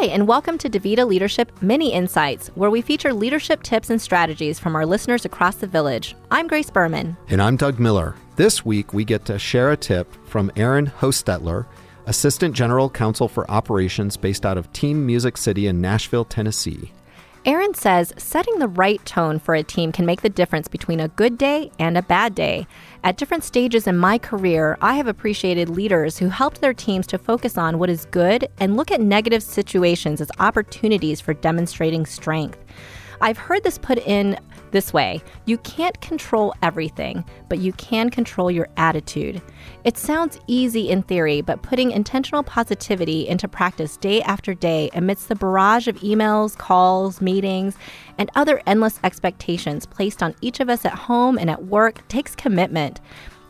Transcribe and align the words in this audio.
Hi, 0.00 0.06
and 0.06 0.28
welcome 0.28 0.58
to 0.58 0.70
DaVita 0.70 1.04
Leadership 1.08 1.50
Mini 1.60 1.92
Insights, 1.92 2.50
where 2.54 2.70
we 2.70 2.82
feature 2.82 3.12
leadership 3.12 3.64
tips 3.64 3.90
and 3.90 4.00
strategies 4.00 4.56
from 4.56 4.76
our 4.76 4.86
listeners 4.86 5.24
across 5.24 5.56
the 5.56 5.66
village. 5.66 6.14
I'm 6.30 6.46
Grace 6.46 6.70
Berman. 6.70 7.16
And 7.26 7.42
I'm 7.42 7.56
Doug 7.56 7.80
Miller. 7.80 8.14
This 8.36 8.64
week, 8.64 8.94
we 8.94 9.04
get 9.04 9.24
to 9.24 9.40
share 9.40 9.72
a 9.72 9.76
tip 9.76 10.14
from 10.24 10.52
Aaron 10.54 10.86
Hostetler, 11.00 11.66
Assistant 12.06 12.54
General 12.54 12.88
Counsel 12.88 13.26
for 13.26 13.50
Operations 13.50 14.16
based 14.16 14.46
out 14.46 14.56
of 14.56 14.72
Team 14.72 15.04
Music 15.04 15.36
City 15.36 15.66
in 15.66 15.80
Nashville, 15.80 16.24
Tennessee. 16.24 16.92
Aaron 17.48 17.72
says 17.72 18.12
setting 18.18 18.58
the 18.58 18.68
right 18.68 19.02
tone 19.06 19.38
for 19.38 19.54
a 19.54 19.62
team 19.62 19.90
can 19.90 20.04
make 20.04 20.20
the 20.20 20.28
difference 20.28 20.68
between 20.68 21.00
a 21.00 21.08
good 21.08 21.38
day 21.38 21.70
and 21.78 21.96
a 21.96 22.02
bad 22.02 22.34
day. 22.34 22.66
At 23.02 23.16
different 23.16 23.42
stages 23.42 23.86
in 23.86 23.96
my 23.96 24.18
career, 24.18 24.76
I 24.82 24.96
have 24.96 25.06
appreciated 25.06 25.70
leaders 25.70 26.18
who 26.18 26.28
helped 26.28 26.60
their 26.60 26.74
teams 26.74 27.06
to 27.06 27.16
focus 27.16 27.56
on 27.56 27.78
what 27.78 27.88
is 27.88 28.04
good 28.04 28.48
and 28.60 28.76
look 28.76 28.90
at 28.90 29.00
negative 29.00 29.42
situations 29.42 30.20
as 30.20 30.30
opportunities 30.38 31.22
for 31.22 31.32
demonstrating 31.32 32.04
strength. 32.04 32.62
I've 33.20 33.38
heard 33.38 33.64
this 33.64 33.78
put 33.78 33.98
in 33.98 34.38
this 34.70 34.92
way 34.92 35.22
you 35.46 35.58
can't 35.58 35.98
control 36.00 36.54
everything, 36.62 37.24
but 37.48 37.58
you 37.58 37.72
can 37.74 38.10
control 38.10 38.50
your 38.50 38.68
attitude. 38.76 39.40
It 39.84 39.96
sounds 39.96 40.38
easy 40.46 40.90
in 40.90 41.02
theory, 41.02 41.40
but 41.40 41.62
putting 41.62 41.90
intentional 41.90 42.42
positivity 42.42 43.26
into 43.26 43.48
practice 43.48 43.96
day 43.96 44.20
after 44.22 44.54
day 44.54 44.90
amidst 44.94 45.28
the 45.28 45.34
barrage 45.34 45.88
of 45.88 45.96
emails, 46.00 46.56
calls, 46.56 47.20
meetings, 47.20 47.76
and 48.18 48.30
other 48.34 48.60
endless 48.66 49.00
expectations 49.02 49.86
placed 49.86 50.22
on 50.22 50.34
each 50.40 50.60
of 50.60 50.68
us 50.68 50.84
at 50.84 50.92
home 50.94 51.38
and 51.38 51.50
at 51.50 51.64
work 51.64 52.06
takes 52.08 52.34
commitment. 52.34 53.00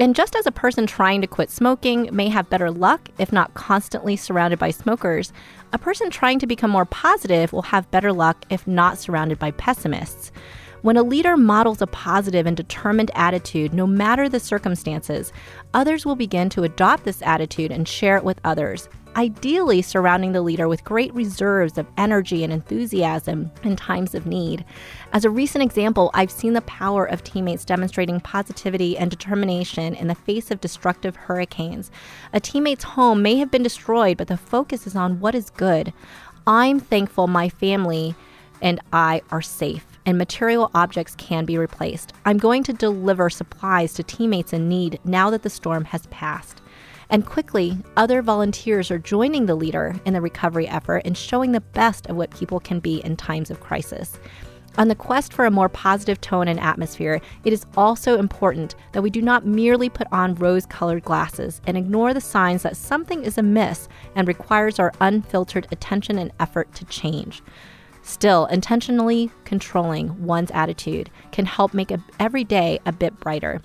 And 0.00 0.16
just 0.16 0.34
as 0.34 0.46
a 0.46 0.50
person 0.50 0.86
trying 0.86 1.20
to 1.20 1.26
quit 1.26 1.50
smoking 1.50 2.08
may 2.10 2.30
have 2.30 2.48
better 2.48 2.70
luck 2.70 3.10
if 3.18 3.34
not 3.34 3.52
constantly 3.52 4.16
surrounded 4.16 4.58
by 4.58 4.70
smokers, 4.70 5.30
a 5.74 5.78
person 5.78 6.08
trying 6.08 6.38
to 6.38 6.46
become 6.46 6.70
more 6.70 6.86
positive 6.86 7.52
will 7.52 7.60
have 7.60 7.90
better 7.90 8.10
luck 8.10 8.46
if 8.48 8.66
not 8.66 8.96
surrounded 8.96 9.38
by 9.38 9.50
pessimists. 9.50 10.32
When 10.82 10.96
a 10.96 11.02
leader 11.02 11.36
models 11.36 11.82
a 11.82 11.86
positive 11.86 12.46
and 12.46 12.56
determined 12.56 13.10
attitude, 13.14 13.74
no 13.74 13.86
matter 13.86 14.30
the 14.30 14.40
circumstances, 14.40 15.30
others 15.74 16.06
will 16.06 16.16
begin 16.16 16.48
to 16.50 16.62
adopt 16.62 17.04
this 17.04 17.20
attitude 17.20 17.70
and 17.70 17.86
share 17.86 18.16
it 18.16 18.24
with 18.24 18.40
others, 18.44 18.88
ideally 19.14 19.82
surrounding 19.82 20.32
the 20.32 20.40
leader 20.40 20.68
with 20.68 20.82
great 20.82 21.12
reserves 21.12 21.76
of 21.76 21.86
energy 21.98 22.44
and 22.44 22.52
enthusiasm 22.52 23.50
in 23.62 23.76
times 23.76 24.14
of 24.14 24.24
need. 24.24 24.64
As 25.12 25.26
a 25.26 25.30
recent 25.30 25.62
example, 25.62 26.10
I've 26.14 26.30
seen 26.30 26.54
the 26.54 26.62
power 26.62 27.04
of 27.04 27.22
teammates 27.22 27.66
demonstrating 27.66 28.18
positivity 28.20 28.96
and 28.96 29.10
determination 29.10 29.94
in 29.94 30.08
the 30.08 30.14
face 30.14 30.50
of 30.50 30.62
destructive 30.62 31.14
hurricanes. 31.14 31.90
A 32.32 32.40
teammate's 32.40 32.84
home 32.84 33.20
may 33.20 33.36
have 33.36 33.50
been 33.50 33.62
destroyed, 33.62 34.16
but 34.16 34.28
the 34.28 34.38
focus 34.38 34.86
is 34.86 34.96
on 34.96 35.20
what 35.20 35.34
is 35.34 35.50
good. 35.50 35.92
I'm 36.46 36.80
thankful 36.80 37.26
my 37.26 37.50
family 37.50 38.14
and 38.62 38.80
I 38.92 39.22
are 39.30 39.42
safe 39.42 39.86
and 40.06 40.18
material 40.18 40.70
objects 40.74 41.14
can 41.16 41.44
be 41.44 41.58
replaced. 41.58 42.12
I'm 42.24 42.38
going 42.38 42.62
to 42.64 42.72
deliver 42.72 43.30
supplies 43.30 43.94
to 43.94 44.02
teammates 44.02 44.52
in 44.52 44.68
need 44.68 44.98
now 45.04 45.30
that 45.30 45.42
the 45.42 45.50
storm 45.50 45.84
has 45.86 46.06
passed. 46.06 46.60
And 47.10 47.26
quickly, 47.26 47.76
other 47.96 48.22
volunteers 48.22 48.90
are 48.90 48.98
joining 48.98 49.46
the 49.46 49.56
leader 49.56 49.96
in 50.04 50.14
the 50.14 50.20
recovery 50.20 50.68
effort 50.68 51.02
and 51.04 51.16
showing 51.16 51.52
the 51.52 51.60
best 51.60 52.06
of 52.06 52.16
what 52.16 52.36
people 52.36 52.60
can 52.60 52.80
be 52.80 52.98
in 53.04 53.16
times 53.16 53.50
of 53.50 53.60
crisis. 53.60 54.18
On 54.78 54.86
the 54.86 54.94
quest 54.94 55.32
for 55.32 55.44
a 55.44 55.50
more 55.50 55.68
positive 55.68 56.20
tone 56.20 56.46
and 56.46 56.60
atmosphere, 56.60 57.20
it 57.44 57.52
is 57.52 57.66
also 57.76 58.16
important 58.18 58.76
that 58.92 59.02
we 59.02 59.10
do 59.10 59.20
not 59.20 59.44
merely 59.44 59.88
put 59.88 60.06
on 60.12 60.36
rose 60.36 60.64
colored 60.66 61.02
glasses 61.02 61.60
and 61.66 61.76
ignore 61.76 62.14
the 62.14 62.20
signs 62.20 62.62
that 62.62 62.76
something 62.76 63.24
is 63.24 63.36
amiss 63.36 63.88
and 64.14 64.28
requires 64.28 64.78
our 64.78 64.92
unfiltered 65.00 65.66
attention 65.72 66.18
and 66.18 66.30
effort 66.38 66.72
to 66.74 66.84
change. 66.84 67.42
Still, 68.02 68.46
intentionally 68.46 69.30
controlling 69.44 70.24
one's 70.24 70.50
attitude 70.50 71.10
can 71.32 71.44
help 71.46 71.74
make 71.74 71.90
a, 71.90 72.02
every 72.18 72.44
day 72.44 72.80
a 72.86 72.92
bit 72.92 73.18
brighter. 73.20 73.60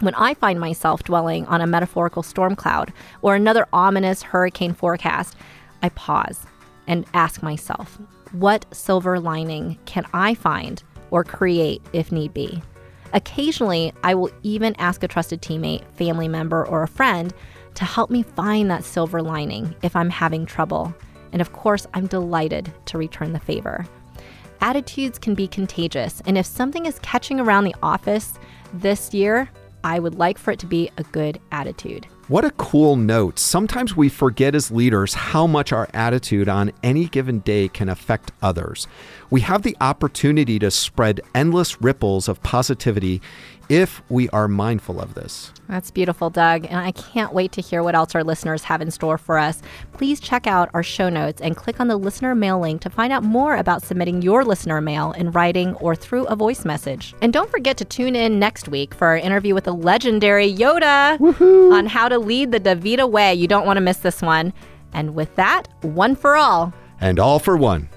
When 0.00 0.14
I 0.14 0.34
find 0.34 0.60
myself 0.60 1.04
dwelling 1.04 1.46
on 1.46 1.60
a 1.60 1.66
metaphorical 1.66 2.22
storm 2.22 2.56
cloud 2.56 2.92
or 3.22 3.34
another 3.34 3.66
ominous 3.72 4.22
hurricane 4.22 4.74
forecast, 4.74 5.36
I 5.82 5.88
pause 5.90 6.44
and 6.86 7.06
ask 7.14 7.42
myself, 7.42 7.98
what 8.32 8.66
silver 8.72 9.18
lining 9.18 9.78
can 9.86 10.04
I 10.12 10.34
find 10.34 10.82
or 11.10 11.24
create 11.24 11.82
if 11.92 12.12
need 12.12 12.34
be? 12.34 12.62
Occasionally, 13.12 13.92
I 14.02 14.14
will 14.14 14.30
even 14.42 14.74
ask 14.76 15.02
a 15.02 15.08
trusted 15.08 15.40
teammate, 15.40 15.84
family 15.94 16.28
member, 16.28 16.66
or 16.66 16.82
a 16.82 16.88
friend 16.88 17.32
to 17.74 17.84
help 17.84 18.10
me 18.10 18.22
find 18.22 18.70
that 18.70 18.84
silver 18.84 19.22
lining 19.22 19.74
if 19.82 19.96
I'm 19.96 20.10
having 20.10 20.44
trouble. 20.44 20.94
And 21.32 21.40
of 21.40 21.52
course, 21.52 21.86
I'm 21.94 22.06
delighted 22.06 22.72
to 22.86 22.98
return 22.98 23.32
the 23.32 23.40
favor. 23.40 23.86
Attitudes 24.60 25.18
can 25.18 25.34
be 25.34 25.46
contagious, 25.46 26.22
and 26.26 26.38
if 26.38 26.46
something 26.46 26.86
is 26.86 26.98
catching 27.00 27.40
around 27.40 27.64
the 27.64 27.74
office 27.82 28.38
this 28.72 29.12
year, 29.12 29.50
I 29.84 29.98
would 29.98 30.14
like 30.14 30.38
for 30.38 30.50
it 30.50 30.58
to 30.60 30.66
be 30.66 30.90
a 30.96 31.02
good 31.04 31.40
attitude. 31.52 32.06
What 32.28 32.44
a 32.44 32.50
cool 32.50 32.96
note. 32.96 33.38
Sometimes 33.38 33.96
we 33.96 34.08
forget 34.08 34.56
as 34.56 34.72
leaders 34.72 35.14
how 35.14 35.46
much 35.46 35.72
our 35.72 35.88
attitude 35.94 36.48
on 36.48 36.72
any 36.82 37.06
given 37.06 37.38
day 37.38 37.68
can 37.68 37.88
affect 37.88 38.32
others. 38.42 38.88
We 39.30 39.42
have 39.42 39.62
the 39.62 39.76
opportunity 39.80 40.58
to 40.58 40.72
spread 40.72 41.20
endless 41.36 41.80
ripples 41.80 42.28
of 42.28 42.42
positivity 42.42 43.22
if 43.68 44.00
we 44.08 44.28
are 44.28 44.46
mindful 44.46 45.00
of 45.00 45.14
this. 45.14 45.52
That's 45.68 45.90
beautiful, 45.90 46.30
Doug. 46.30 46.66
And 46.66 46.76
I 46.76 46.92
can't 46.92 47.32
wait 47.32 47.50
to 47.52 47.60
hear 47.60 47.82
what 47.82 47.96
else 47.96 48.14
our 48.14 48.22
listeners 48.22 48.62
have 48.62 48.80
in 48.80 48.92
store 48.92 49.18
for 49.18 49.38
us. 49.38 49.60
Please 49.92 50.20
check 50.20 50.46
out 50.46 50.70
our 50.72 50.84
show 50.84 51.08
notes 51.08 51.40
and 51.40 51.56
click 51.56 51.80
on 51.80 51.88
the 51.88 51.96
listener 51.96 52.36
mail 52.36 52.60
link 52.60 52.80
to 52.82 52.90
find 52.90 53.12
out 53.12 53.24
more 53.24 53.56
about 53.56 53.82
submitting 53.82 54.22
your 54.22 54.44
listener 54.44 54.80
mail 54.80 55.10
in 55.12 55.32
writing 55.32 55.74
or 55.76 55.96
through 55.96 56.26
a 56.26 56.36
voice 56.36 56.64
message. 56.64 57.14
And 57.20 57.32
don't 57.32 57.50
forget 57.50 57.76
to 57.78 57.84
tune 57.84 58.14
in 58.14 58.38
next 58.38 58.68
week 58.68 58.94
for 58.94 59.08
our 59.08 59.16
interview 59.16 59.54
with 59.54 59.64
the 59.64 59.74
legendary 59.74 60.54
Yoda 60.54 61.18
Woo-hoo. 61.18 61.72
on 61.72 61.86
how 61.86 62.08
to 62.08 62.15
lead 62.18 62.52
the 62.52 62.60
DaVita 62.60 63.10
way. 63.10 63.34
You 63.34 63.48
don't 63.48 63.66
want 63.66 63.76
to 63.76 63.80
miss 63.80 63.98
this 63.98 64.22
one. 64.22 64.52
And 64.92 65.14
with 65.14 65.34
that, 65.36 65.68
one 65.82 66.16
for 66.16 66.36
all. 66.36 66.72
And 67.00 67.18
all 67.18 67.38
for 67.38 67.56
one. 67.56 67.88